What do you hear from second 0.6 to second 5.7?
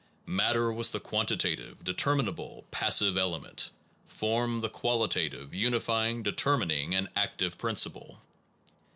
was the quantitative, determinable, passive element; form, the qualitative,